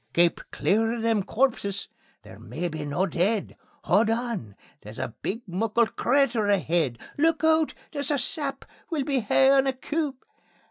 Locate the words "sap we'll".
8.17-9.03